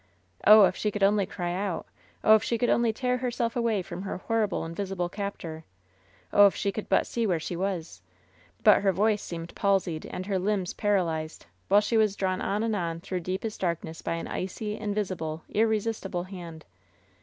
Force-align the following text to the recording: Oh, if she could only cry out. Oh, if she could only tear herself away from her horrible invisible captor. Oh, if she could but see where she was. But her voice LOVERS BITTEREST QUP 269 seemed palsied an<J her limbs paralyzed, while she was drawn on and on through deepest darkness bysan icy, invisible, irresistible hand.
Oh, 0.47 0.63
if 0.63 0.75
she 0.75 0.89
could 0.89 1.03
only 1.03 1.27
cry 1.27 1.53
out. 1.53 1.85
Oh, 2.23 2.33
if 2.33 2.41
she 2.41 2.57
could 2.57 2.71
only 2.71 2.91
tear 2.91 3.17
herself 3.17 3.55
away 3.55 3.83
from 3.83 4.01
her 4.01 4.17
horrible 4.17 4.65
invisible 4.65 5.09
captor. 5.09 5.63
Oh, 6.33 6.47
if 6.47 6.55
she 6.55 6.71
could 6.71 6.89
but 6.89 7.05
see 7.05 7.27
where 7.27 7.39
she 7.39 7.55
was. 7.55 8.01
But 8.63 8.81
her 8.81 8.91
voice 8.93 9.31
LOVERS 9.31 9.49
BITTEREST 9.53 9.55
QUP 9.55 9.59
269 9.61 9.95
seemed 10.01 10.05
palsied 10.09 10.15
an<J 10.15 10.29
her 10.29 10.39
limbs 10.43 10.73
paralyzed, 10.73 11.45
while 11.67 11.81
she 11.81 11.97
was 11.97 12.15
drawn 12.15 12.41
on 12.41 12.63
and 12.63 12.75
on 12.75 12.99
through 13.01 13.19
deepest 13.19 13.61
darkness 13.61 14.01
bysan 14.01 14.27
icy, 14.27 14.75
invisible, 14.75 15.43
irresistible 15.49 16.23
hand. 16.23 16.65